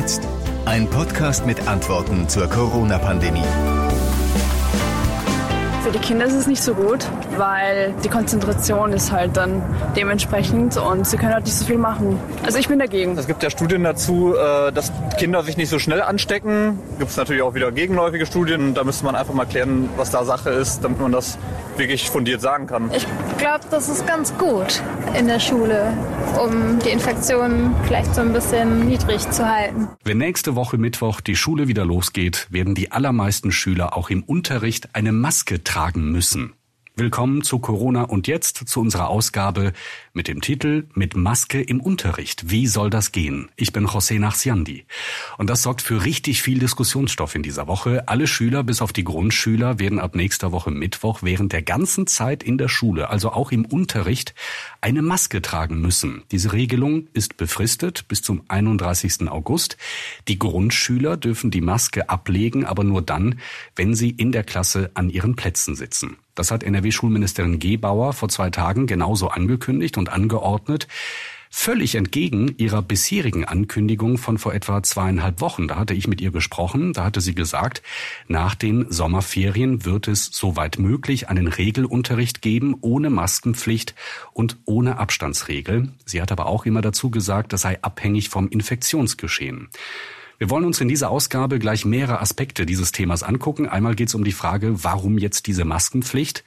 [0.00, 0.26] jetzt?
[0.64, 3.44] Ein Podcast mit Antworten zur Corona-Pandemie.
[5.82, 9.62] Für die Kinder ist es nicht so gut, weil die Konzentration ist halt dann
[9.96, 12.18] dementsprechend und sie können halt nicht so viel machen.
[12.44, 13.16] Also ich bin dagegen.
[13.16, 16.78] Es gibt ja Studien dazu, äh, dass Kinder sich nicht so schnell anstecken.
[16.98, 18.74] Gibt es natürlich auch wieder gegenläufige Studien.
[18.74, 21.38] Da müsste man einfach mal klären, was da Sache ist, damit man das
[21.76, 22.90] wirklich fundiert sagen kann.
[22.94, 23.06] Ich
[23.38, 24.82] glaube, das ist ganz gut
[25.18, 25.92] in der Schule,
[26.42, 29.88] um die Infektionen vielleicht so ein bisschen niedrig zu halten.
[30.04, 34.90] Wenn nächste Woche Mittwoch die Schule wieder losgeht, werden die allermeisten Schüler auch im Unterricht
[34.94, 36.52] eine Maske tragen müssen.
[37.00, 39.72] Willkommen zu Corona und jetzt zu unserer Ausgabe
[40.12, 42.50] mit dem Titel Mit Maske im Unterricht.
[42.50, 43.50] Wie soll das gehen?
[43.56, 44.84] Ich bin José Nachsiandi.
[45.38, 48.08] Und das sorgt für richtig viel Diskussionsstoff in dieser Woche.
[48.08, 52.42] Alle Schüler bis auf die Grundschüler werden ab nächster Woche Mittwoch während der ganzen Zeit
[52.42, 54.34] in der Schule, also auch im Unterricht,
[54.80, 56.22] eine Maske tragen müssen.
[56.30, 59.28] Diese Regelung ist befristet bis zum 31.
[59.28, 59.76] August.
[60.28, 63.40] Die Grundschüler dürfen die Maske ablegen, aber nur dann,
[63.76, 66.16] wenn sie in der Klasse an ihren Plätzen sitzen.
[66.40, 70.88] Das hat NRW-Schulministerin Gebauer vor zwei Tagen genauso angekündigt und angeordnet.
[71.52, 75.66] Völlig entgegen ihrer bisherigen Ankündigung von vor etwa zweieinhalb Wochen.
[75.66, 76.92] Da hatte ich mit ihr gesprochen.
[76.92, 77.82] Da hatte sie gesagt,
[78.28, 83.96] nach den Sommerferien wird es soweit möglich einen Regelunterricht geben, ohne Maskenpflicht
[84.32, 85.88] und ohne Abstandsregel.
[86.06, 89.70] Sie hat aber auch immer dazu gesagt, das sei abhängig vom Infektionsgeschehen.
[90.40, 93.68] Wir wollen uns in dieser Ausgabe gleich mehrere Aspekte dieses Themas angucken.
[93.68, 96.44] Einmal geht es um die Frage, warum jetzt diese Maskenpflicht?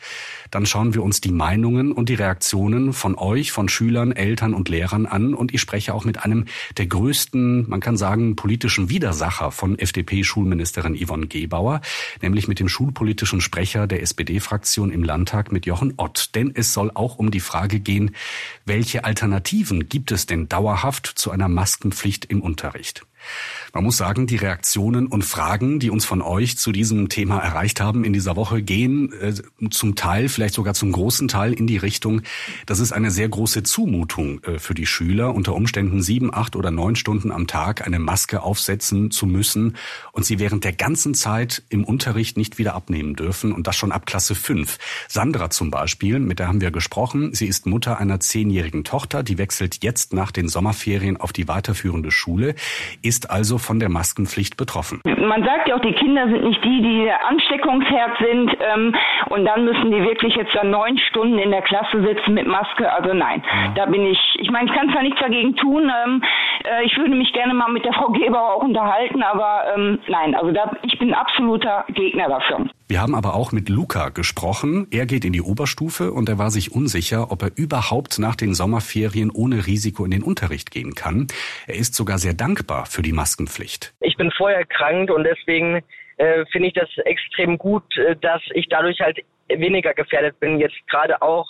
[0.49, 4.67] Dann schauen wir uns die Meinungen und die Reaktionen von euch, von Schülern, Eltern und
[4.67, 5.35] Lehrern an.
[5.35, 6.45] Und ich spreche auch mit einem
[6.77, 11.81] der größten, man kann sagen, politischen Widersacher von FDP-Schulministerin Yvonne Gebauer,
[12.19, 16.31] nämlich mit dem schulpolitischen Sprecher der SPD-Fraktion im Landtag, mit Jochen Ott.
[16.33, 18.15] Denn es soll auch um die Frage gehen,
[18.65, 23.05] welche Alternativen gibt es denn dauerhaft zu einer Maskenpflicht im Unterricht?
[23.73, 27.81] Man muss sagen, die Reaktionen und Fragen, die uns von euch zu diesem Thema erreicht
[27.81, 29.33] haben in dieser Woche, gehen äh,
[29.71, 32.21] zum Teil, vielleicht sogar zum großen Teil in die Richtung,
[32.67, 36.69] das ist eine sehr große Zumutung äh, für die Schüler, unter Umständen sieben, acht oder
[36.69, 39.75] neun Stunden am Tag eine Maske aufsetzen zu müssen
[40.11, 43.91] und sie während der ganzen Zeit im Unterricht nicht wieder abnehmen dürfen und das schon
[43.91, 44.77] ab Klasse fünf.
[45.07, 49.39] Sandra zum Beispiel, mit der haben wir gesprochen, sie ist Mutter einer zehnjährigen Tochter, die
[49.39, 52.53] wechselt jetzt nach den Sommerferien auf die weiterführende Schule,
[53.01, 55.01] ist also von der Maskenpflicht betroffen.
[55.03, 58.95] Man sagt ja auch, die Kinder sind nicht die, die Ansteckungsherd sind ähm,
[59.29, 62.91] und dann müssen die wirklich jetzt dann neun Stunden in der Klasse sitzen mit Maske.
[62.91, 63.73] Also nein, ja.
[63.75, 66.21] da bin ich, ich meine, ich kann zwar nichts dagegen tun, ähm,
[66.63, 70.35] äh, ich würde mich gerne mal mit der Frau Geber auch unterhalten, aber ähm, nein,
[70.35, 72.67] also da, ich bin absoluter Gegner dafür.
[72.87, 74.87] Wir haben aber auch mit Luca gesprochen.
[74.91, 78.53] Er geht in die Oberstufe und er war sich unsicher, ob er überhaupt nach den
[78.53, 81.27] Sommerferien ohne Risiko in den Unterricht gehen kann.
[81.65, 83.93] Er ist sogar sehr dankbar für die Maskenpflicht.
[84.01, 85.81] Ich bin vorher erkrankt und deswegen
[86.17, 90.59] äh, finde ich das extrem gut, äh, dass ich dadurch halt weniger gefährdet bin.
[90.59, 91.47] Jetzt gerade auch,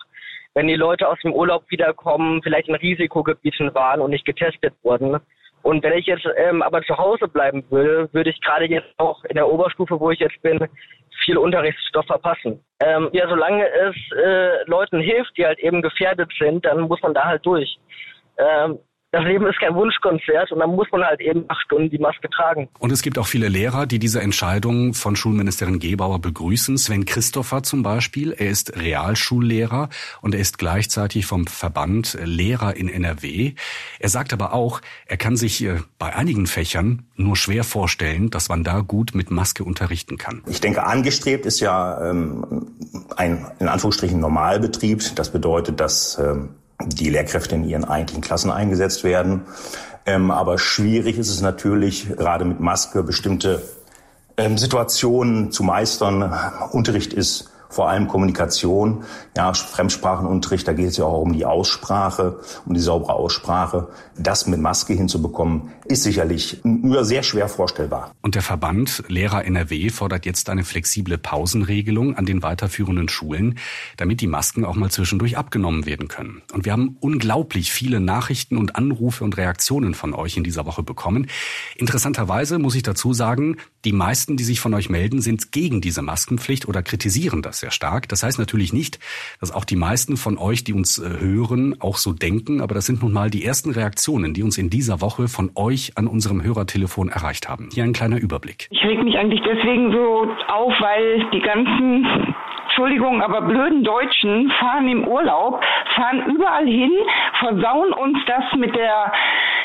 [0.53, 5.19] wenn die Leute aus dem Urlaub wiederkommen, vielleicht in Risikogebieten waren und nicht getestet wurden.
[5.63, 9.23] Und wenn ich jetzt ähm, aber zu Hause bleiben würde, würde ich gerade jetzt auch
[9.23, 10.59] in der Oberstufe, wo ich jetzt bin,
[11.23, 12.63] viel Unterrichtsstoff verpassen.
[12.79, 17.13] Ähm, ja, solange es äh, Leuten hilft, die halt eben gefährdet sind, dann muss man
[17.13, 17.77] da halt durch.
[18.37, 18.79] Ähm,
[19.13, 22.27] das Leben ist kein Wunschkonzert und dann muss man halt eben acht Stunden die Maske
[22.31, 22.67] tragen.
[22.79, 26.79] Und es gibt auch viele Lehrer, die diese Entscheidung von Schulministerin Gebauer begrüßen.
[26.79, 29.89] Sven Christopher zum Beispiel, er ist Realschullehrer
[30.21, 33.53] und er ist gleichzeitig vom Verband Lehrer in NRW.
[33.99, 38.49] Er sagt aber auch, er kann sich äh, bei einigen Fächern nur schwer vorstellen, dass
[38.49, 40.41] man da gut mit Maske unterrichten kann.
[40.47, 42.65] Ich denke, angestrebt ist ja ähm,
[43.15, 45.03] ein in Anführungsstrichen Normalbetrieb.
[45.15, 46.55] Das bedeutet, dass ähm,
[46.87, 49.41] die Lehrkräfte in ihren eigentlichen Klassen eingesetzt werden.
[50.05, 53.61] Ähm, aber schwierig ist es natürlich, gerade mit Maske bestimmte
[54.37, 56.33] ähm, Situationen zu meistern.
[56.71, 59.03] Unterricht ist vor allem Kommunikation,
[59.35, 63.87] ja, Fremdsprachenunterricht, da geht es ja auch um die Aussprache, um die saubere Aussprache.
[64.15, 68.11] Das mit Maske hinzubekommen, ist sicherlich nur sehr schwer vorstellbar.
[68.21, 73.57] Und der Verband Lehrer NRW fordert jetzt eine flexible Pausenregelung an den weiterführenden Schulen,
[73.97, 76.43] damit die Masken auch mal zwischendurch abgenommen werden können.
[76.53, 80.83] Und wir haben unglaublich viele Nachrichten und Anrufe und Reaktionen von euch in dieser Woche
[80.83, 81.27] bekommen.
[81.75, 86.01] Interessanterweise muss ich dazu sagen, die meisten, die sich von euch melden, sind gegen diese
[86.01, 88.07] Maskenpflicht oder kritisieren das sehr stark.
[88.09, 88.99] Das heißt natürlich nicht,
[89.39, 92.85] dass auch die meisten von euch, die uns äh, hören, auch so denken, aber das
[92.85, 96.43] sind nun mal die ersten Reaktionen, die uns in dieser Woche von euch an unserem
[96.43, 97.69] Hörertelefon erreicht haben.
[97.73, 98.67] Hier ein kleiner Überblick.
[98.71, 102.35] Ich reg mich eigentlich deswegen so auf, weil die ganzen
[102.73, 106.91] Entschuldigung, aber blöden Deutschen fahren im Urlaub, fahren überall hin,
[107.37, 109.13] versauen uns das mit der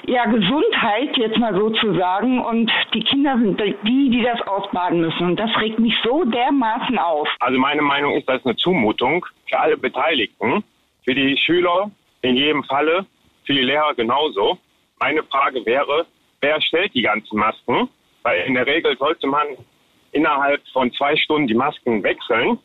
[0.04, 2.44] ja, Gesundheit, jetzt mal so zu sagen.
[2.44, 5.24] Und die Kinder sind die, die das ausbaden müssen.
[5.24, 7.26] Und das regt mich so dermaßen auf.
[7.40, 10.62] Also meine Meinung ist, das ist eine Zumutung für alle Beteiligten.
[11.06, 11.90] Für die Schüler
[12.20, 13.06] in jedem Falle,
[13.46, 14.58] für die Lehrer genauso.
[15.00, 16.04] Meine Frage wäre,
[16.42, 17.88] wer stellt die ganzen Masken?
[18.22, 19.46] Weil in der Regel sollte man
[20.12, 22.58] innerhalb von zwei Stunden die Masken wechseln.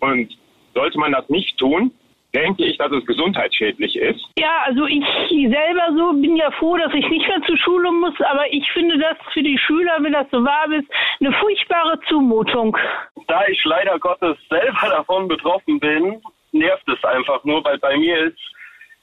[0.00, 0.36] Und
[0.74, 1.92] sollte man das nicht tun,
[2.34, 4.20] denke ich, dass es gesundheitsschädlich ist.
[4.38, 8.14] Ja, also ich selber so bin ja froh, dass ich nicht mehr zur Schule muss,
[8.20, 10.88] aber ich finde das für die Schüler, wenn das so warm ist,
[11.20, 12.76] eine furchtbare Zumutung.
[13.26, 16.20] Da ich leider Gottes selber davon betroffen bin,
[16.52, 18.38] nervt es einfach nur, weil bei mir ist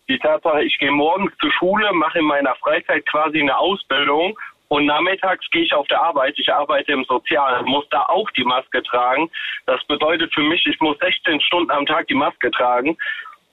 [0.09, 4.37] die Tatsache, ich gehe morgens zur Schule, mache in meiner Freizeit quasi eine Ausbildung
[4.73, 6.33] und nachmittags gehe ich auf der Arbeit.
[6.37, 9.29] Ich arbeite im Sozialen, muss da auch die Maske tragen.
[9.67, 12.97] Das bedeutet für mich, ich muss 16 Stunden am Tag die Maske tragen.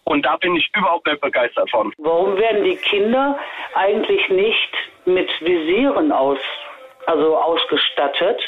[0.04, 1.92] Und da bin ich überhaupt nicht begeistert von.
[1.98, 3.38] Warum werden die Kinder
[3.74, 4.72] eigentlich nicht
[5.04, 6.38] mit Visieren aus,
[7.04, 8.40] also ausgestattet?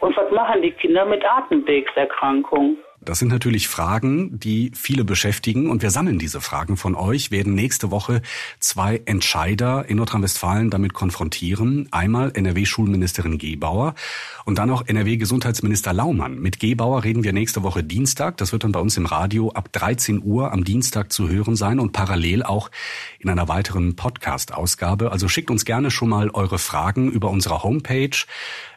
[0.00, 2.78] Und was machen die Kinder mit Atemwegserkrankungen?
[3.04, 7.52] Das sind natürlich Fragen, die viele beschäftigen und wir sammeln diese Fragen von euch, werden
[7.52, 8.22] nächste Woche
[8.60, 11.88] zwei Entscheider in Nordrhein-Westfalen damit konfrontieren.
[11.90, 13.96] Einmal NRW-Schulministerin Gebauer
[14.44, 16.38] und dann auch NRW-Gesundheitsminister Laumann.
[16.38, 18.36] Mit Gebauer reden wir nächste Woche Dienstag.
[18.36, 21.80] Das wird dann bei uns im Radio ab 13 Uhr am Dienstag zu hören sein
[21.80, 22.70] und parallel auch
[23.18, 25.10] in einer weiteren Podcast-Ausgabe.
[25.10, 28.16] Also schickt uns gerne schon mal eure Fragen über unsere Homepage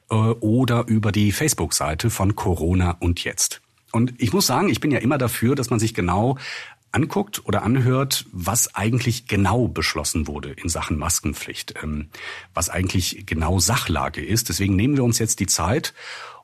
[0.09, 3.61] äh, oder über die Facebook-Seite von Corona und jetzt.
[3.95, 6.37] Und ich muss sagen, ich bin ja immer dafür, dass man sich genau
[6.91, 12.09] anguckt oder anhört, was eigentlich genau beschlossen wurde in Sachen Maskenpflicht, ähm,
[12.53, 14.49] was eigentlich genau Sachlage ist.
[14.49, 15.93] Deswegen nehmen wir uns jetzt die Zeit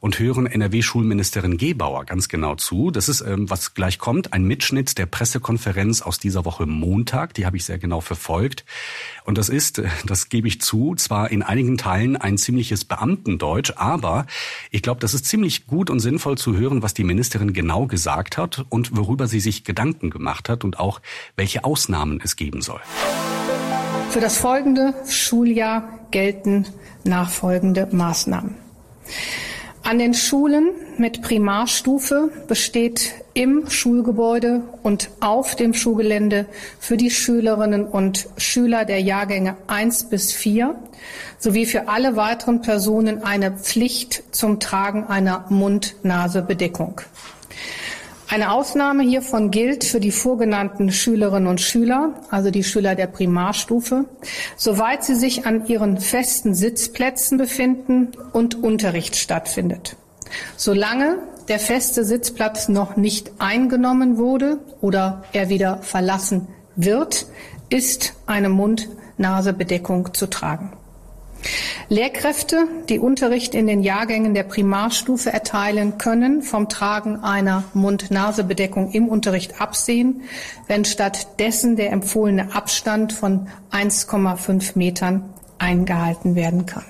[0.01, 2.92] und hören NRW-Schulministerin Gebauer ganz genau zu.
[2.92, 7.36] Das ist, ähm, was gleich kommt, ein Mitschnitt der Pressekonferenz aus dieser Woche Montag.
[7.36, 8.65] Die habe ich sehr genau verfolgt.
[9.24, 13.74] Und das ist, äh, das gebe ich zu, zwar in einigen Teilen ein ziemliches Beamtendeutsch,
[13.75, 14.25] aber
[14.71, 18.38] ich glaube, das ist ziemlich gut und sinnvoll zu hören, was die Ministerin genau gesagt
[18.38, 21.00] hat und worüber sie sich Gedanken gemacht hat und auch
[21.36, 22.81] welche Ausnahmen es geben soll.
[24.09, 26.65] Für das folgende Schuljahr gelten
[27.03, 28.56] nachfolgende Maßnahmen.
[29.91, 36.45] An den Schulen mit Primarstufe besteht im Schulgebäude und auf dem Schulgelände
[36.79, 40.75] für die Schülerinnen und Schüler der Jahrgänge 1 bis 4
[41.39, 47.01] sowie für alle weiteren Personen eine Pflicht zum Tragen einer Mund-Nase-Bedeckung.
[48.31, 54.05] Eine Ausnahme hiervon gilt für die vorgenannten Schülerinnen und Schüler, also die Schüler der Primarstufe,
[54.55, 59.97] soweit sie sich an ihren festen Sitzplätzen befinden und Unterricht stattfindet.
[60.55, 61.17] Solange
[61.49, 66.47] der feste Sitzplatz noch nicht eingenommen wurde oder er wieder verlassen
[66.77, 67.25] wird,
[67.67, 70.71] ist eine Mund-Nase-Bedeckung zu tragen.
[71.91, 79.09] Lehrkräfte, die Unterricht in den Jahrgängen der Primarstufe erteilen, können vom Tragen einer Mund-Nase-Bedeckung im
[79.09, 80.21] Unterricht absehen,
[80.67, 86.85] wenn stattdessen der empfohlene Abstand von 1,5 Metern eingehalten werden kann.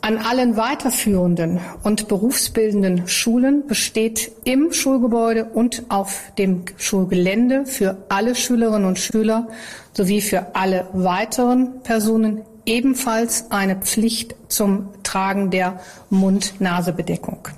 [0.00, 8.36] An allen weiterführenden und berufsbildenden Schulen besteht im Schulgebäude und auf dem Schulgelände für alle
[8.36, 9.48] Schülerinnen und Schüler
[9.92, 15.80] sowie für alle weiteren Personen ebenfalls eine Pflicht zum Tragen der
[16.10, 17.48] Mund-Nase-Bedeckung.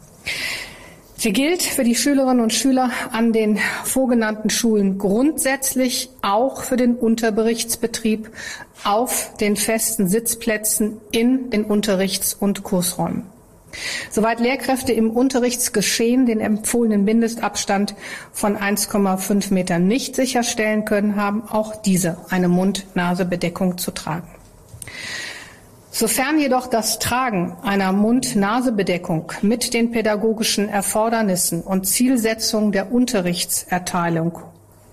[1.17, 6.95] Sie gilt für die Schülerinnen und Schüler an den vorgenannten Schulen grundsätzlich auch für den
[6.95, 8.31] Unterberichtsbetrieb
[8.85, 13.25] auf den festen Sitzplätzen in den Unterrichts- und Kursräumen.
[14.11, 17.97] Soweit Lehrkräfte im Unterrichtsgeschehen den empfohlenen Mindestabstand
[18.33, 24.29] von 1,5 Metern nicht sicherstellen können, haben auch diese eine Mund-Nase-Bedeckung zu tragen.
[25.91, 34.39] Sofern jedoch das Tragen einer Mund-Nase-Bedeckung mit den pädagogischen Erfordernissen und Zielsetzungen der Unterrichtserteilung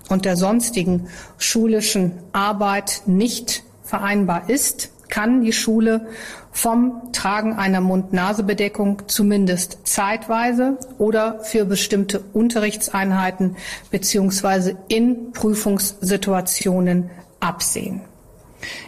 [0.08, 1.08] und der sonstigen
[1.38, 6.08] schulischen Arbeit nicht vereinbar ist, kann die Schule
[6.50, 13.56] vom Tragen einer Mund-Nase-Bedeckung zumindest zeitweise oder für bestimmte Unterrichtseinheiten
[13.90, 18.00] beziehungsweise in Prüfungssituationen absehen.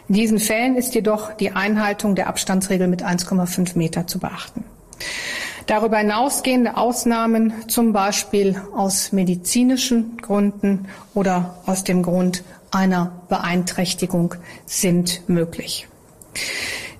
[0.08, 4.64] In diesen Fällen ist jedoch die Einhaltung der Abstandsregel mit 1,5 Meter zu beachten.
[5.66, 15.28] Darüber hinausgehende Ausnahmen, zum Beispiel aus medizinischen Gründen oder aus dem Grund einer Beeinträchtigung, sind
[15.28, 15.86] möglich.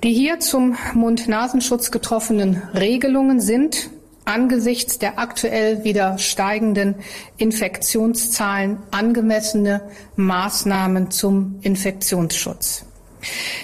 [0.05, 3.91] Die hier zum Mund-Nasenschutz getroffenen Regelungen sind
[4.29, 6.97] angesichts der aktuell wieder steigenden
[7.39, 9.81] Infektionszahlen angemessene
[10.17, 12.85] Maßnahmen zum Infektionsschutz.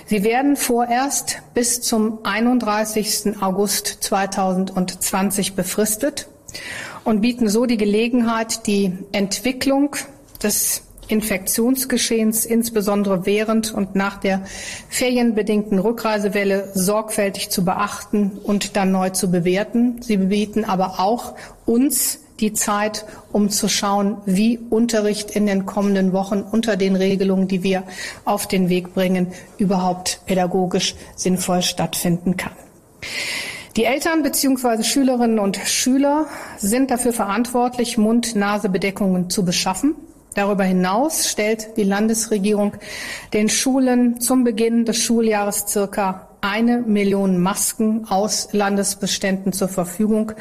[0.07, 3.41] Sie werden vorerst bis zum 31.
[3.41, 6.29] August 2020 befristet
[7.05, 9.97] und bieten so die Gelegenheit, die Entwicklung
[10.43, 14.43] des Infektionsgeschehens insbesondere während und nach der
[14.89, 20.01] ferienbedingten Rückreisewelle sorgfältig zu beachten und dann neu zu bewerten.
[20.03, 21.35] Sie bieten aber auch
[21.67, 27.49] uns die Zeit, um zu schauen, wie Unterricht in den kommenden Wochen unter den Regelungen,
[27.49, 27.85] die wir
[28.25, 32.53] auf den Weg bringen, überhaupt pädagogisch sinnvoll stattfinden kann.
[33.77, 34.83] Die Eltern bzw.
[34.85, 36.27] Schülerinnen und Schüler
[36.59, 39.97] sind dafür verantwortlich, Mund-Nase-Bedeckungen zu beschaffen.
[40.35, 42.73] Darüber hinaus stellt die Landesregierung
[43.33, 50.33] den Schulen zum Beginn des Schuljahres circa eine Million Masken aus Landesbeständen zur Verfügung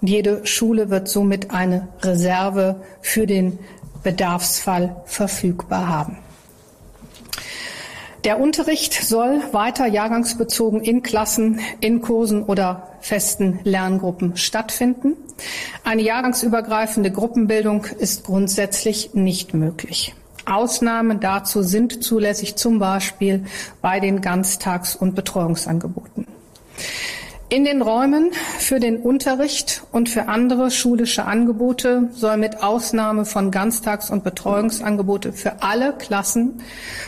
[0.00, 3.58] und jede Schule wird somit eine Reserve für den
[4.02, 6.18] Bedarfsfall verfügbar haben.
[8.24, 15.16] Der Unterricht soll weiter jahrgangsbezogen in Klassen, in Kursen oder festen Lerngruppen stattfinden.
[15.84, 20.14] Eine jahrgangsübergreifende Gruppenbildung ist grundsätzlich nicht möglich.
[20.44, 23.46] Ausnahmen dazu sind zulässig, zum Beispiel
[23.80, 26.26] bei den Ganztags- und Betreuungsangeboten.
[27.50, 33.50] In den Räumen für den Unterricht und für andere schulische Angebote soll mit Ausnahme von
[33.50, 36.62] Ganztags- und Betreuungsangebote für alle Klassen,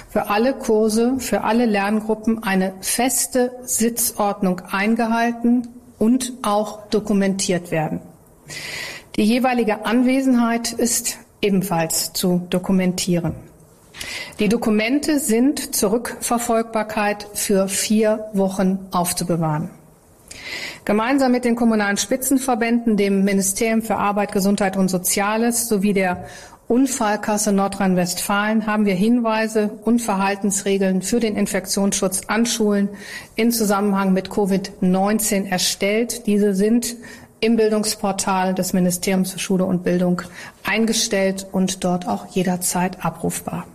[0.09, 5.69] für alle Kurse, für alle Lerngruppen eine feste Sitzordnung eingehalten
[6.01, 8.01] und auch dokumentiert werden.
[9.15, 13.37] Die jeweilige Anwesenheit ist ebenfalls zu dokumentieren.
[14.41, 19.71] Die Dokumente sind zur Rückverfolgbarkeit für vier Wochen aufzubewahren.
[20.85, 26.25] Gemeinsam mit den kommunalen Spitzenverbänden, dem Ministerium für Arbeit, Gesundheit und Soziales sowie der
[26.69, 32.89] Unfallkasse Nordrhein-Westfalen haben wir Hinweise und Verhaltensregeln für den Infektionsschutz an Schulen
[33.35, 36.27] in Zusammenhang mit Covid-19 erstellt.
[36.27, 36.97] Diese sind
[37.41, 40.23] im Bildungsportal des Ministeriums für Schule und Bildung
[40.63, 43.67] eingestellt und dort auch jederzeit abrufbar.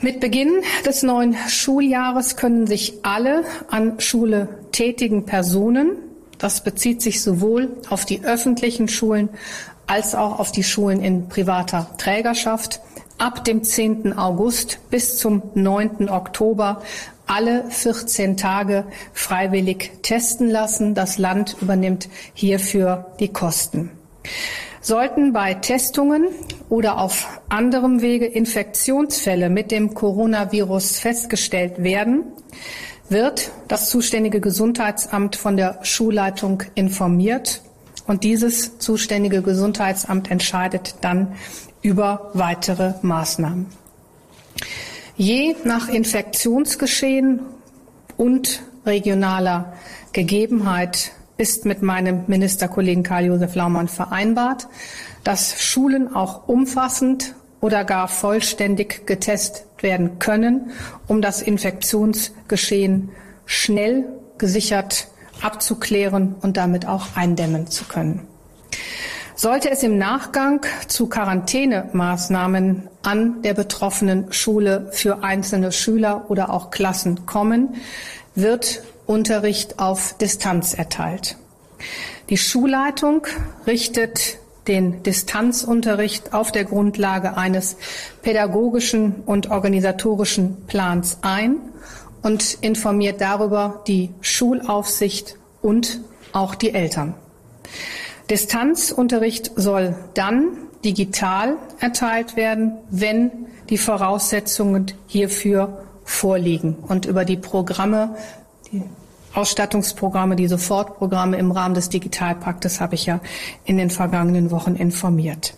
[0.00, 5.96] Mit Beginn des neuen Schuljahres können sich alle an Schule tätigen Personen,
[6.38, 9.28] das bezieht sich sowohl auf die öffentlichen Schulen
[9.88, 12.80] als auch auf die Schulen in privater Trägerschaft,
[13.18, 14.16] ab dem 10.
[14.16, 16.08] August bis zum 9.
[16.08, 16.80] Oktober
[17.26, 20.94] alle 14 Tage freiwillig testen lassen.
[20.94, 23.90] Das Land übernimmt hierfür die Kosten.
[24.80, 26.28] Sollten bei Testungen
[26.68, 32.24] oder auf anderem Wege Infektionsfälle mit dem Coronavirus festgestellt werden,
[33.08, 37.62] wird das zuständige Gesundheitsamt von der Schulleitung informiert
[38.06, 41.34] und dieses zuständige Gesundheitsamt entscheidet dann
[41.82, 43.66] über weitere Maßnahmen.
[45.16, 47.40] Je nach Infektionsgeschehen
[48.16, 49.72] und regionaler
[50.12, 54.68] Gegebenheit ist mit meinem Ministerkollegen Karl-Josef Laumann vereinbart,
[55.24, 60.72] dass Schulen auch umfassend oder gar vollständig getestet werden können,
[61.06, 63.10] um das Infektionsgeschehen
[63.46, 64.04] schnell
[64.36, 65.08] gesichert
[65.40, 68.26] abzuklären und damit auch eindämmen zu können.
[69.36, 76.72] Sollte es im Nachgang zu Quarantänemaßnahmen an der betroffenen Schule für einzelne Schüler oder auch
[76.72, 77.76] Klassen kommen,
[78.34, 81.36] wird Unterricht auf Distanz erteilt.
[82.28, 83.26] Die Schulleitung
[83.66, 84.36] richtet
[84.66, 87.76] den Distanzunterricht auf der Grundlage eines
[88.20, 91.56] pädagogischen und organisatorischen Plans ein
[92.22, 96.00] und informiert darüber die Schulaufsicht und
[96.32, 97.14] auch die Eltern.
[98.28, 103.30] Distanzunterricht soll dann digital erteilt werden, wenn
[103.70, 106.76] die Voraussetzungen hierfür vorliegen.
[106.76, 108.16] Und über die Programme,
[108.70, 108.82] die
[109.38, 113.20] Ausstattungsprogramme, die Sofortprogramme im Rahmen des Digitalpaktes habe ich ja
[113.64, 115.54] in den vergangenen Wochen informiert.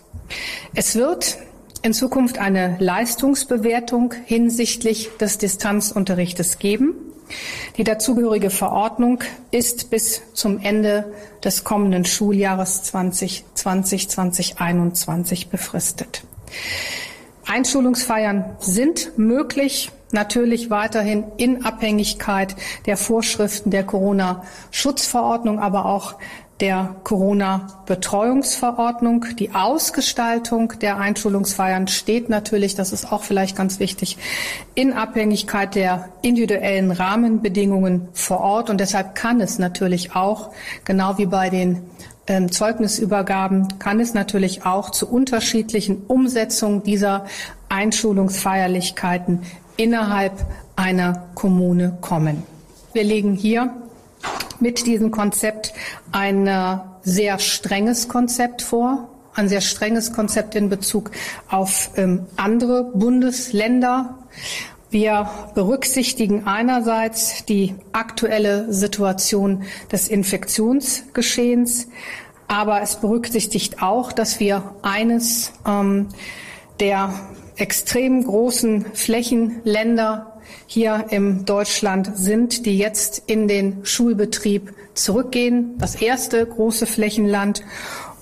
[0.75, 1.39] Es wird
[1.81, 6.93] in Zukunft eine Leistungsbewertung hinsichtlich des Distanzunterrichtes geben.
[7.77, 11.11] Die dazugehörige Verordnung ist bis zum Ende
[11.43, 16.21] des kommenden Schuljahres 2020-2021 befristet.
[17.47, 26.15] Einschulungsfeiern sind möglich, natürlich weiterhin in Abhängigkeit der Vorschriften der Corona-Schutzverordnung, aber auch
[26.61, 29.25] der Corona-Betreuungsverordnung.
[29.39, 34.19] Die Ausgestaltung der Einschulungsfeiern steht natürlich, das ist auch vielleicht ganz wichtig,
[34.75, 38.69] in Abhängigkeit der individuellen Rahmenbedingungen vor Ort.
[38.69, 40.51] Und deshalb kann es natürlich auch,
[40.85, 41.81] genau wie bei den
[42.27, 47.25] ähm, Zeugnisübergaben, kann es natürlich auch zu unterschiedlichen Umsetzungen dieser
[47.69, 49.41] Einschulungsfeierlichkeiten
[49.81, 50.33] innerhalb
[50.75, 52.43] einer Kommune kommen.
[52.93, 53.73] Wir legen hier
[54.59, 55.73] mit diesem Konzept
[56.11, 61.09] ein äh, sehr strenges Konzept vor, ein sehr strenges Konzept in Bezug
[61.49, 64.19] auf ähm, andere Bundesländer.
[64.91, 71.87] Wir berücksichtigen einerseits die aktuelle Situation des Infektionsgeschehens,
[72.47, 76.09] aber es berücksichtigt auch, dass wir eines ähm,
[76.79, 77.13] der
[77.61, 85.75] extrem großen Flächenländer hier im Deutschland sind, die jetzt in den Schulbetrieb zurückgehen.
[85.77, 87.63] Das erste große Flächenland.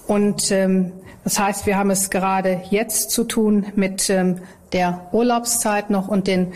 [0.08, 0.92] Und ähm,
[1.24, 4.40] das heißt, wir haben es gerade jetzt zu tun mit ähm,
[4.74, 6.54] der Urlaubszeit noch und den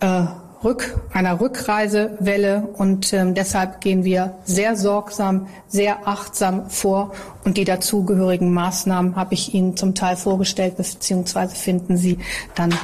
[0.00, 0.24] äh,
[0.64, 7.12] Rück, einer Rückreisewelle und ähm, deshalb gehen wir sehr sorgsam, sehr achtsam vor
[7.44, 12.18] und die dazugehörigen Maßnahmen habe ich Ihnen zum Teil vorgestellt, beziehungsweise finden Sie
[12.54, 12.74] dann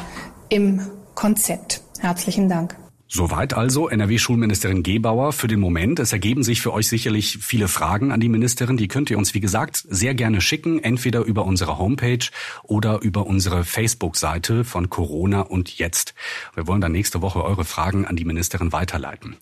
[0.49, 0.81] im
[1.15, 1.81] Konzept.
[2.01, 2.77] Herzlichen Dank.
[3.15, 5.99] Soweit also NRW-Schulministerin Gebauer für den Moment.
[5.99, 8.79] Es ergeben sich für euch sicherlich viele Fragen an die Ministerin.
[8.79, 12.31] Die könnt ihr uns, wie gesagt, sehr gerne schicken, entweder über unsere Homepage
[12.63, 16.15] oder über unsere Facebook-Seite von Corona und Jetzt.
[16.55, 19.37] Wir wollen dann nächste Woche eure Fragen an die Ministerin weiterleiten.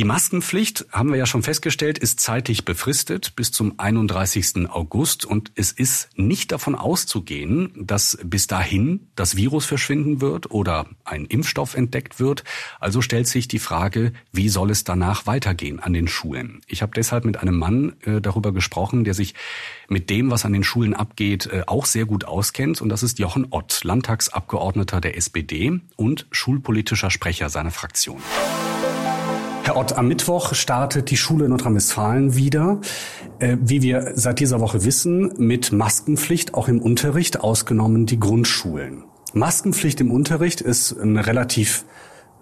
[0.00, 4.70] Die Maskenpflicht, haben wir ja schon festgestellt, ist zeitlich befristet bis zum 31.
[4.70, 10.86] August und es ist nicht davon auszugehen, dass bis dahin das Virus verschwinden wird oder
[11.04, 12.44] ein Impfstoff entdeckt wird.
[12.78, 16.62] Also stellt sich die Frage, wie soll es danach weitergehen an den Schulen?
[16.66, 19.34] Ich habe deshalb mit einem Mann äh, darüber gesprochen, der sich
[19.90, 23.18] mit dem, was an den Schulen abgeht, äh, auch sehr gut auskennt und das ist
[23.18, 28.22] Jochen Ott, Landtagsabgeordneter der SPD und schulpolitischer Sprecher seiner Fraktion.
[29.70, 32.80] Herr Ott, am Mittwoch startet die Schule in Nordrhein-Westfalen wieder,
[33.38, 39.04] äh, wie wir seit dieser Woche wissen, mit Maskenpflicht auch im Unterricht, ausgenommen die Grundschulen.
[39.32, 41.84] Maskenpflicht im Unterricht ist eine relativ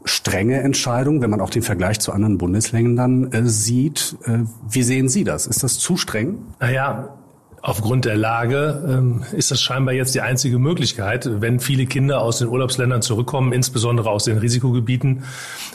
[0.07, 4.17] strenge Entscheidung, wenn man auch den Vergleich zu anderen Bundesländern äh, sieht.
[4.25, 5.47] Äh, wie sehen Sie das?
[5.47, 6.39] Ist das zu streng?
[6.61, 7.15] Naja,
[7.61, 12.39] Aufgrund der Lage ähm, ist das scheinbar jetzt die einzige Möglichkeit, wenn viele Kinder aus
[12.39, 15.25] den Urlaubsländern zurückkommen, insbesondere aus den Risikogebieten,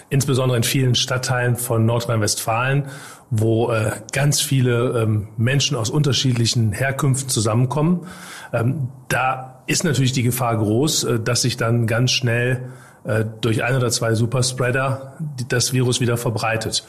[0.10, 2.86] insbesondere in vielen Stadtteilen von Nordrhein-Westfalen,
[3.30, 8.08] wo äh, ganz viele ähm, Menschen aus unterschiedlichen Herkünften zusammenkommen.
[8.54, 12.70] Ähm, da ist natürlich die Gefahr groß, äh, dass sich dann ganz schnell
[13.04, 15.18] äh, durch ein oder zwei Superspreader
[15.50, 16.86] das Virus wieder verbreitet.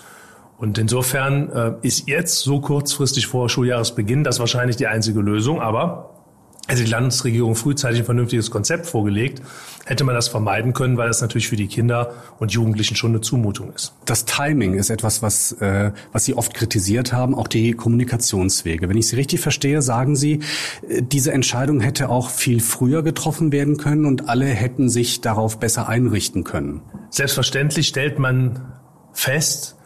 [0.56, 5.60] Und insofern äh, ist jetzt so kurzfristig vor Schuljahresbeginn das wahrscheinlich die einzige Lösung.
[5.60, 6.14] Aber
[6.66, 9.42] hätte die Landesregierung frühzeitig ein vernünftiges Konzept vorgelegt,
[9.84, 13.20] hätte man das vermeiden können, weil das natürlich für die Kinder und Jugendlichen schon eine
[13.20, 13.92] Zumutung ist.
[14.06, 18.88] Das Timing ist etwas, was, äh, was Sie oft kritisiert haben, auch die Kommunikationswege.
[18.88, 20.40] Wenn ich Sie richtig verstehe, sagen Sie,
[20.88, 25.58] äh, diese Entscheidung hätte auch viel früher getroffen werden können und alle hätten sich darauf
[25.58, 26.80] besser einrichten können.
[27.10, 28.72] Selbstverständlich stellt man
[29.12, 29.76] fest,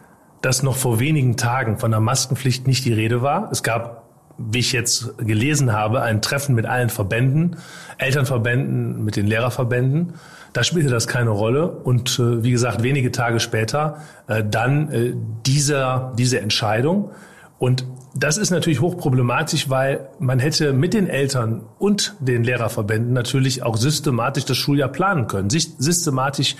[0.41, 3.51] dass noch vor wenigen Tagen von der Maskenpflicht nicht die Rede war.
[3.51, 4.03] Es gab,
[4.37, 7.57] wie ich jetzt gelesen habe, ein Treffen mit allen Verbänden,
[7.97, 10.13] Elternverbänden, mit den Lehrerverbänden.
[10.53, 11.69] Da spielte das keine Rolle.
[11.69, 13.97] Und äh, wie gesagt, wenige Tage später
[14.27, 15.13] äh, dann äh,
[15.45, 17.11] dieser, diese Entscheidung.
[17.59, 23.63] Und das ist natürlich hochproblematisch, weil man hätte mit den Eltern und den Lehrerverbänden natürlich
[23.63, 26.55] auch systematisch das Schuljahr planen können, sich systematisch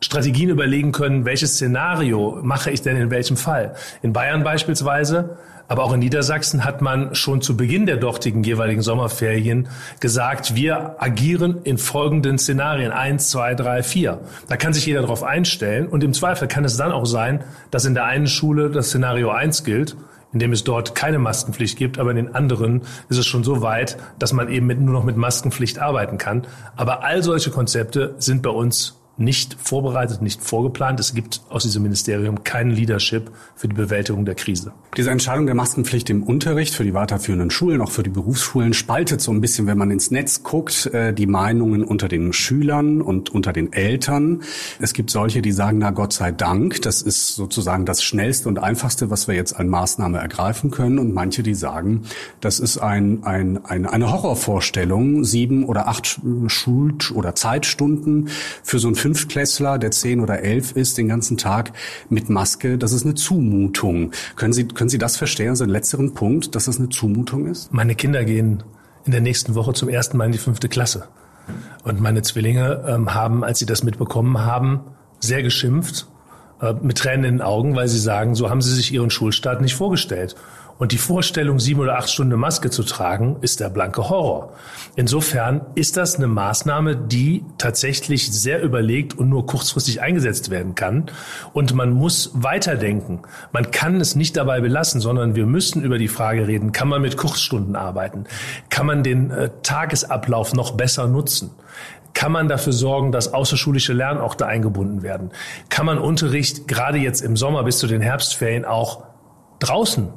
[0.00, 3.74] Strategien überlegen können, welches Szenario mache ich denn in welchem Fall.
[4.02, 8.82] In Bayern beispielsweise, aber auch in Niedersachsen hat man schon zu Beginn der dortigen jeweiligen
[8.82, 12.92] Sommerferien gesagt, wir agieren in folgenden Szenarien.
[12.92, 14.20] Eins, zwei, drei, vier.
[14.48, 17.84] Da kann sich jeder darauf einstellen und im Zweifel kann es dann auch sein, dass
[17.84, 19.96] in der einen Schule das Szenario eins gilt
[20.32, 23.62] in dem es dort keine Maskenpflicht gibt, aber in den anderen ist es schon so
[23.62, 26.46] weit, dass man eben mit, nur noch mit Maskenpflicht arbeiten kann.
[26.76, 31.00] Aber all solche Konzepte sind bei uns nicht vorbereitet, nicht vorgeplant.
[31.00, 34.72] Es gibt aus diesem Ministerium kein Leadership für die Bewältigung der Krise.
[34.96, 39.20] Diese Entscheidung der Maskenpflicht im Unterricht für die weiterführenden Schulen, auch für die Berufsschulen, spaltet
[39.20, 43.30] so ein bisschen, wenn man ins Netz guckt, äh, die Meinungen unter den Schülern und
[43.30, 44.42] unter den Eltern.
[44.80, 48.58] Es gibt solche, die sagen, na Gott sei Dank, das ist sozusagen das Schnellste und
[48.58, 50.98] Einfachste, was wir jetzt an Maßnahme ergreifen können.
[50.98, 52.02] Und manche, die sagen,
[52.40, 58.28] das ist ein, ein, ein, eine Horrorvorstellung, sieben oder acht Schul- oder Zeitstunden
[58.62, 61.72] für so ein Fünftklässler, der zehn oder elf ist, den ganzen Tag
[62.08, 64.10] mit Maske, das ist eine Zumutung.
[64.34, 67.72] Können Sie, können Sie das verstehen, also den letzteren Punkt, dass das eine Zumutung ist?
[67.72, 68.64] Meine Kinder gehen
[69.04, 71.06] in der nächsten Woche zum ersten Mal in die fünfte Klasse.
[71.84, 74.80] Und meine Zwillinge ähm, haben, als sie das mitbekommen haben,
[75.20, 76.08] sehr geschimpft,
[76.60, 79.60] äh, mit Tränen in den Augen, weil sie sagen, so haben sie sich ihren Schulstart
[79.60, 80.34] nicht vorgestellt.
[80.78, 84.52] Und die Vorstellung, sieben oder acht Stunden Maske zu tragen, ist der blanke Horror.
[84.94, 91.06] Insofern ist das eine Maßnahme, die tatsächlich sehr überlegt und nur kurzfristig eingesetzt werden kann.
[91.52, 93.20] Und man muss weiterdenken.
[93.52, 97.00] Man kann es nicht dabei belassen, sondern wir müssen über die Frage reden, kann man
[97.00, 98.24] mit Kurzstunden arbeiten?
[98.68, 101.52] Kann man den äh, Tagesablauf noch besser nutzen?
[102.12, 105.30] Kann man dafür sorgen, dass außerschulische Lernorte eingebunden werden?
[105.68, 109.04] Kann man Unterricht gerade jetzt im Sommer bis zu den Herbstferien auch
[109.58, 110.08] draußen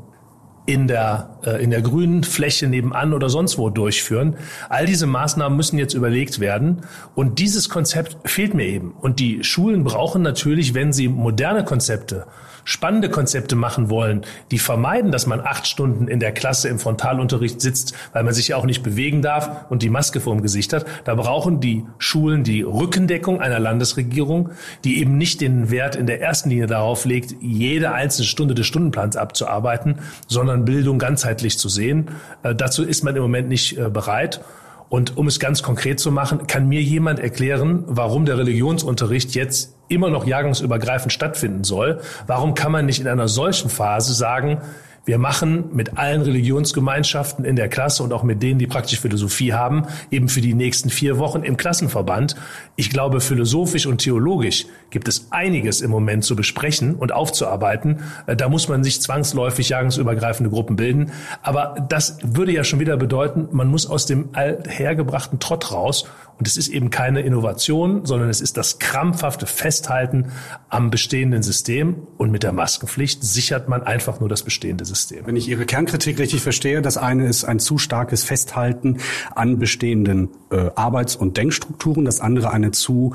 [0.70, 4.36] in der, äh, in der grünen Fläche nebenan oder sonst wo durchführen.
[4.70, 6.82] All diese Maßnahmen müssen jetzt überlegt werden.
[7.16, 8.92] Und dieses Konzept fehlt mir eben.
[8.92, 12.28] Und die Schulen brauchen natürlich, wenn sie moderne Konzepte
[12.70, 17.60] spannende Konzepte machen wollen, die vermeiden, dass man acht Stunden in der Klasse im Frontalunterricht
[17.60, 20.72] sitzt, weil man sich ja auch nicht bewegen darf und die Maske vor dem Gesicht
[20.72, 24.52] hat, da brauchen die Schulen die Rückendeckung einer Landesregierung,
[24.84, 28.68] die eben nicht den Wert in der ersten Linie darauf legt, jede einzelne Stunde des
[28.68, 29.96] Stundenplans abzuarbeiten,
[30.28, 32.10] sondern Bildung ganzheitlich zu sehen.
[32.44, 34.42] Äh, dazu ist man im Moment nicht äh, bereit.
[34.90, 39.79] Und um es ganz konkret zu machen, kann mir jemand erklären, warum der Religionsunterricht jetzt
[39.90, 42.00] immer noch jahrgangsübergreifend stattfinden soll?
[42.28, 44.62] Warum kann man nicht in einer solchen Phase sagen,
[45.10, 49.54] wir machen mit allen Religionsgemeinschaften in der Klasse und auch mit denen, die praktisch Philosophie
[49.54, 52.36] haben, eben für die nächsten vier Wochen im Klassenverband.
[52.76, 58.02] Ich glaube, philosophisch und theologisch gibt es einiges im Moment zu besprechen und aufzuarbeiten.
[58.28, 61.12] Äh, da muss man sich zwangsläufig jagensübergreifende Gruppen bilden.
[61.42, 66.06] Aber das würde ja schon wieder bedeuten, man muss aus dem althergebrachten Trott raus
[66.40, 70.32] und es ist eben keine Innovation, sondern es ist das krampfhafte Festhalten
[70.70, 72.08] am bestehenden System.
[72.18, 75.28] Und mit der Maskenpflicht sichert man einfach nur das bestehende System.
[75.28, 79.00] Wenn ich Ihre Kernkritik richtig verstehe, das eine ist ein zu starkes Festhalten
[79.36, 83.14] an bestehenden äh, Arbeits- und Denkstrukturen, das andere eine zu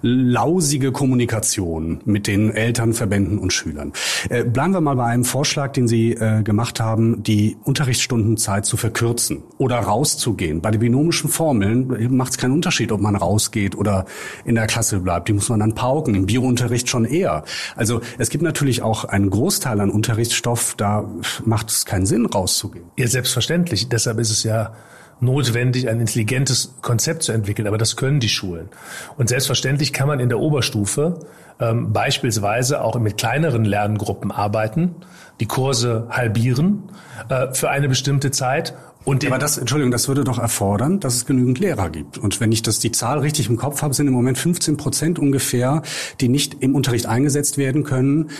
[0.00, 3.92] lausige Kommunikation mit den Eltern, Verbänden und Schülern.
[4.28, 8.76] Äh, bleiben wir mal bei einem Vorschlag, den Sie äh, gemacht haben, die Unterrichtsstundenzeit zu
[8.76, 10.60] verkürzen oder rauszugehen.
[10.60, 14.04] Bei den binomischen Formeln macht es keinen Unterschied, ob man rausgeht oder
[14.44, 15.28] in der Klasse bleibt.
[15.28, 17.42] Die muss man dann pauken, im Biounterricht schon eher.
[17.74, 21.08] Also es gibt natürlich auch einen Großteil an Unterrichtsstoff, da
[21.46, 22.84] macht es keinen Sinn, rauszugehen.
[22.98, 23.88] Ja, selbstverständlich.
[23.88, 24.74] Deshalb ist es ja
[25.20, 27.66] notwendig, ein intelligentes Konzept zu entwickeln.
[27.66, 28.68] Aber das können die Schulen.
[29.16, 31.20] Und selbstverständlich kann man in der Oberstufe
[31.60, 34.96] ähm, beispielsweise auch mit kleineren Lerngruppen arbeiten,
[35.40, 36.90] die Kurse halbieren
[37.30, 41.26] äh, für eine bestimmte Zeit und aber das, Entschuldigung, das würde doch erfordern, dass es
[41.26, 42.18] genügend Lehrer gibt.
[42.18, 45.18] Und wenn ich das die Zahl richtig im Kopf habe, sind im Moment 15 Prozent
[45.18, 45.82] ungefähr,
[46.20, 48.30] die nicht im Unterricht eingesetzt werden können.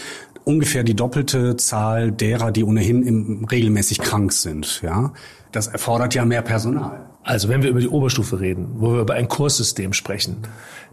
[0.44, 4.80] Ungefähr die doppelte Zahl derer, die ohnehin im, regelmäßig krank sind.
[4.82, 5.12] Ja,
[5.52, 7.06] das erfordert ja mehr Personal.
[7.22, 10.38] Also wenn wir über die Oberstufe reden, wo wir über ein Kurssystem sprechen,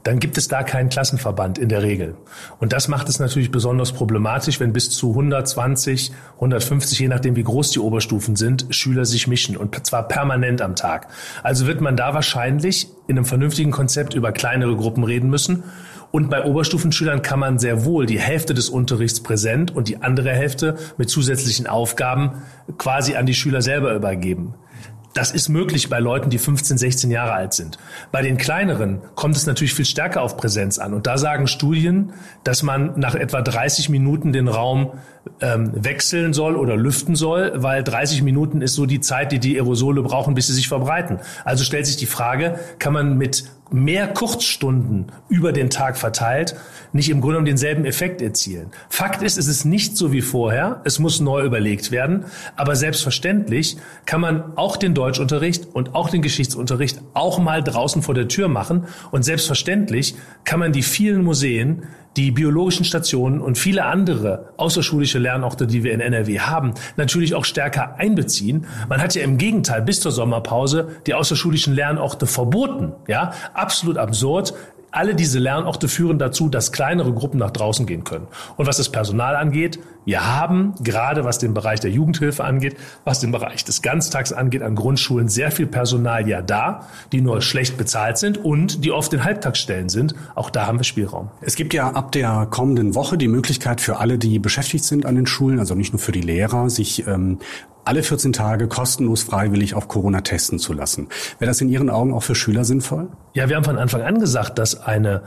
[0.04, 2.16] dann gibt es da keinen Klassenverband in der Regel.
[2.60, 7.44] Und das macht es natürlich besonders problematisch, wenn bis zu 120, 150, je nachdem wie
[7.44, 11.08] groß die Oberstufen sind, Schüler sich mischen und zwar permanent am Tag.
[11.44, 15.64] Also wird man da wahrscheinlich in einem vernünftigen Konzept über kleinere Gruppen reden müssen.
[16.12, 20.32] Und bei Oberstufenschülern kann man sehr wohl die Hälfte des Unterrichts präsent und die andere
[20.32, 22.42] Hälfte mit zusätzlichen Aufgaben
[22.78, 24.54] quasi an die Schüler selber übergeben.
[25.18, 27.80] Das ist möglich bei Leuten, die 15, 16 Jahre alt sind.
[28.12, 30.94] Bei den kleineren kommt es natürlich viel stärker auf Präsenz an.
[30.94, 34.92] Und da sagen Studien, dass man nach etwa 30 Minuten den Raum
[35.42, 39.56] ähm, wechseln soll oder lüften soll, weil 30 Minuten ist so die Zeit, die die
[39.56, 41.18] Aerosole brauchen, bis sie sich verbreiten.
[41.44, 46.56] Also stellt sich die Frage, kann man mit mehr Kurzstunden über den Tag verteilt
[46.94, 48.72] nicht im Grunde um denselben Effekt erzielen.
[48.90, 50.82] Fakt ist, es ist nicht so wie vorher.
[50.84, 52.26] Es muss neu überlegt werden.
[52.56, 58.16] Aber selbstverständlich kann man auch den Deutschunterricht und auch den Geschichtsunterricht auch mal draußen vor
[58.16, 58.86] der Tür machen.
[59.12, 61.84] Und selbstverständlich kann man die vielen Museen,
[62.16, 67.46] die biologischen Stationen und viele andere außerschulische Lernorte, die wir in NRW haben, natürlich auch
[67.46, 68.66] stärker einbeziehen.
[68.90, 72.94] Man hat ja im Gegenteil bis zur Sommerpause die außerschulischen Lernorte verboten.
[73.08, 74.54] Ja, absolut absurd.
[74.92, 78.28] Alle diese Lernorte führen dazu, dass kleinere Gruppen nach draußen gehen können.
[78.56, 83.20] Und was das Personal angeht, wir haben gerade was den Bereich der Jugendhilfe angeht, was
[83.20, 87.78] den Bereich des Ganztags angeht, an Grundschulen sehr viel Personal ja da, die nur schlecht
[87.78, 90.16] bezahlt sind und die oft in Halbtagsstellen sind.
[90.34, 91.30] Auch da haben wir Spielraum.
[91.42, 95.16] Es gibt ja ab der kommenden Woche die Möglichkeit für alle, die beschäftigt sind an
[95.16, 97.40] den Schulen, also nicht nur für die Lehrer, sich ähm,
[97.84, 101.10] alle 14 Tage kostenlos freiwillig auf Corona testen zu lassen.
[101.40, 103.10] Wäre das in Ihren Augen auch für Schüler sinnvoll?
[103.34, 105.24] Ja, wir haben von Anfang an gesagt, dass eine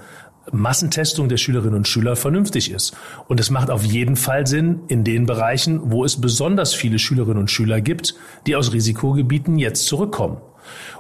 [0.53, 2.97] Massentestung der Schülerinnen und Schüler vernünftig ist.
[3.29, 7.39] Und es macht auf jeden Fall Sinn in den Bereichen, wo es besonders viele Schülerinnen
[7.39, 8.15] und Schüler gibt,
[8.47, 10.39] die aus Risikogebieten jetzt zurückkommen.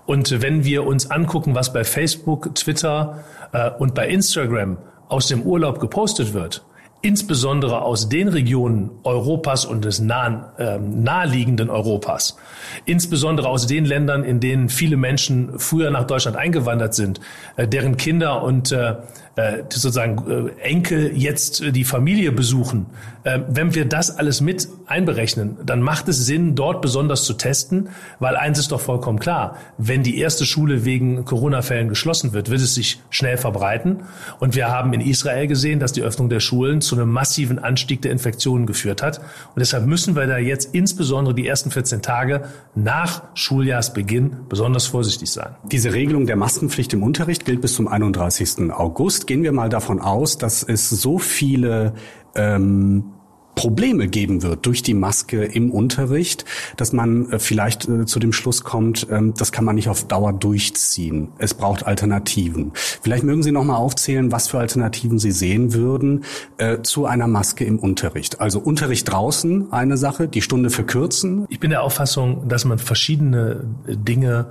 [0.06, 5.42] Und wenn wir uns angucken, was bei Facebook, Twitter äh, und bei Instagram aus dem
[5.42, 6.64] Urlaub gepostet wird,
[7.02, 12.36] insbesondere aus den Regionen Europas und des nahen, äh, naheliegenden Europas,
[12.84, 17.20] insbesondere aus den Ländern, in denen viele Menschen früher nach Deutschland eingewandert sind,
[17.56, 18.96] äh, deren Kinder und äh,
[19.36, 22.86] äh, sozusagen äh, Enkel jetzt äh, die Familie besuchen,
[23.22, 27.90] äh, wenn wir das alles mit einberechnen, dann macht es Sinn, dort besonders zu testen,
[28.18, 32.60] weil eins ist doch vollkommen klar, wenn die erste Schule wegen Corona-Fällen geschlossen wird, wird
[32.60, 34.02] es sich schnell verbreiten.
[34.40, 38.02] Und wir haben in Israel gesehen, dass die Öffnung der Schulen zu einem massiven Anstieg
[38.02, 39.18] der Infektionen geführt hat.
[39.18, 42.42] Und deshalb müssen wir da jetzt insbesondere die ersten 14 Tage
[42.74, 45.54] nach Schuljahrsbeginn besonders vorsichtig sein.
[45.70, 48.70] Diese Regelung der Maskenpflicht im Unterricht gilt bis zum 31.
[48.72, 51.94] August gehen wir mal davon aus, dass es so viele
[52.34, 53.12] ähm,
[53.54, 56.44] Probleme geben wird durch die Maske im Unterricht,
[56.76, 60.08] dass man äh, vielleicht äh, zu dem Schluss kommt, ähm, das kann man nicht auf
[60.08, 61.28] Dauer durchziehen.
[61.38, 62.72] Es braucht Alternativen.
[62.74, 66.24] Vielleicht mögen Sie noch mal aufzählen, was für Alternativen Sie sehen würden
[66.58, 68.40] äh, zu einer Maske im Unterricht.
[68.40, 71.46] Also Unterricht draußen eine Sache, die Stunde verkürzen.
[71.50, 74.48] Ich bin der Auffassung, dass man verschiedene Dinge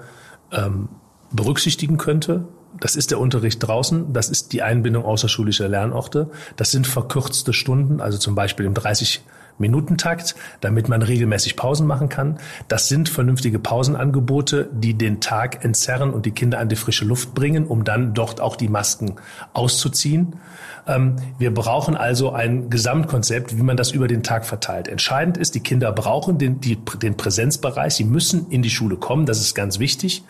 [0.53, 0.87] ähm,
[1.33, 2.47] berücksichtigen könnte
[2.79, 8.01] das ist der Unterricht draußen, das ist die Einbindung außerschulischer Lernorte, das sind verkürzte Stunden,
[8.01, 9.21] also zum Beispiel im 30
[9.59, 12.39] Minutentakt, damit man regelmäßig Pausen machen kann.
[12.67, 17.33] Das sind vernünftige Pausenangebote, die den Tag entzerren und die Kinder an die frische Luft
[17.33, 19.15] bringen, um dann dort auch die Masken
[19.53, 20.37] auszuziehen.
[20.87, 24.87] Ähm, wir brauchen also ein Gesamtkonzept, wie man das über den Tag verteilt.
[24.87, 27.93] Entscheidend ist, die Kinder brauchen den, die, den Präsenzbereich.
[27.93, 29.25] Sie müssen in die Schule kommen.
[29.25, 30.23] Das ist ganz wichtig.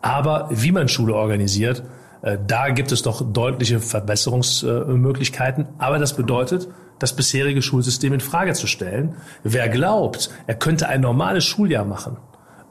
[0.00, 1.82] Aber wie man Schule organisiert,
[2.22, 5.66] äh, da gibt es doch deutliche Verbesserungsmöglichkeiten.
[5.78, 9.16] Aber das bedeutet, das bisherige Schulsystem in Frage zu stellen.
[9.42, 12.16] Wer glaubt, er könnte ein normales Schuljahr machen,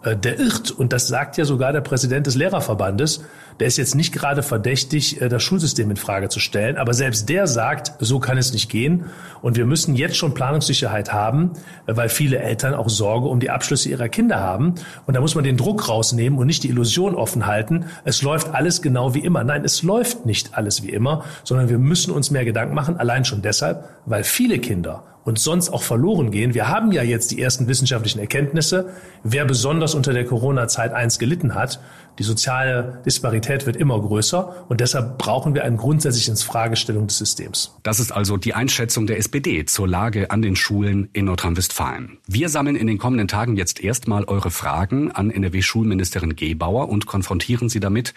[0.04, 0.72] äh, der irrt.
[0.72, 3.24] Und das sagt ja sogar der Präsident des Lehrerverbandes.
[3.60, 6.78] Der ist jetzt nicht gerade verdächtig, äh, das Schulsystem in Frage zu stellen.
[6.78, 9.06] Aber selbst der sagt, so kann es nicht gehen.
[9.42, 11.52] Und wir müssen jetzt schon Planungssicherheit haben,
[11.86, 14.76] weil viele Eltern auch Sorge um die Abschlüsse ihrer Kinder haben.
[15.06, 17.86] Und da muss man den Druck rausnehmen und nicht die Illusion offen halten.
[18.04, 19.44] Es läuft alles genau wie immer.
[19.44, 22.98] Nein, es läuft nicht alles wie immer, sondern wir müssen uns mehr Gedanken machen.
[22.98, 26.54] Allein schon deshalb, weil viele Kinder und sonst auch verloren gehen.
[26.54, 28.92] Wir haben ja jetzt die ersten wissenschaftlichen Erkenntnisse,
[29.24, 31.80] wer besonders unter der Corona-Zeit eins gelitten hat.
[32.18, 37.76] Die soziale Disparität wird immer größer und deshalb brauchen wir eine grundsätzliche Fragestellung des Systems.
[37.84, 42.18] Das ist also die Einschätzung der SPD zur Lage an den Schulen in Nordrhein-Westfalen.
[42.28, 47.70] Wir sammeln in den kommenden Tagen jetzt erstmal eure Fragen an NRW-Schulministerin Gebauer und konfrontieren
[47.70, 48.14] sie damit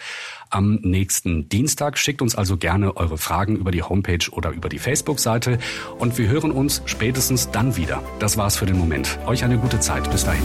[0.49, 1.97] am nächsten Dienstag.
[1.97, 5.59] Schickt uns also gerne eure Fragen über die Homepage oder über die Facebook-Seite
[5.97, 8.01] und wir hören uns spätestens dann wieder.
[8.19, 9.19] Das war's für den Moment.
[9.25, 10.09] Euch eine gute Zeit.
[10.09, 10.43] Bis dahin.